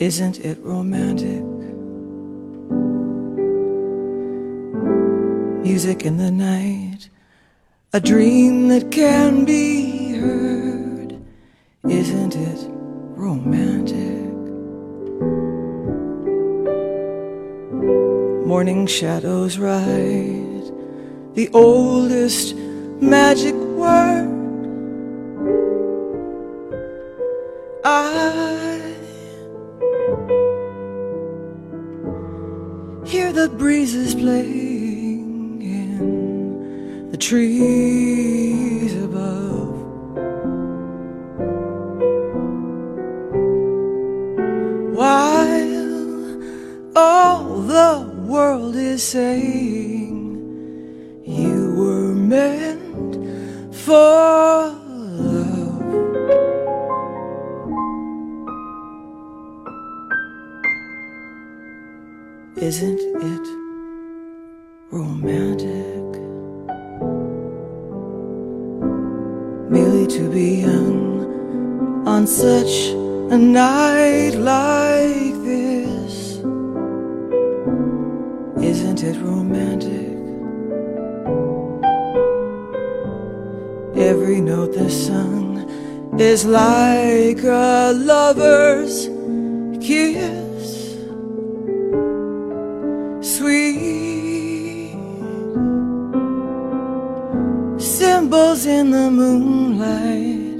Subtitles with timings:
[0.00, 1.44] Isn't it romantic?
[5.62, 7.10] Music in the night,
[7.92, 11.22] a dream that can be heard.
[11.86, 14.32] Isn't it romantic?
[18.46, 20.72] Morning shadows ride,
[21.34, 24.29] the oldest magic word.
[33.40, 39.78] The breezes playing in the trees above.
[44.94, 46.42] While
[46.94, 50.12] all the world is saying
[51.24, 53.14] you were meant
[53.74, 54.39] for
[62.56, 63.48] Isn't it
[64.90, 66.20] romantic?
[69.70, 76.38] Merely to be young on such a night like this.
[78.62, 80.18] Isn't it romantic?
[83.96, 85.70] Every note that's sung
[86.18, 89.08] is like a lover's
[89.80, 90.49] kiss.
[93.22, 94.96] Sweet
[97.78, 100.58] symbols in the moonlight.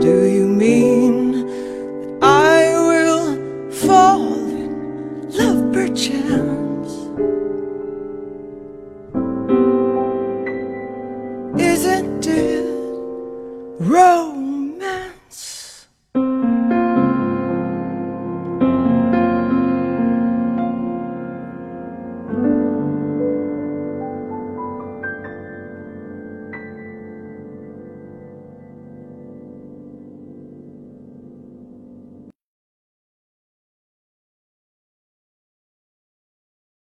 [0.00, 6.59] Do you mean that I will fall in love perchance?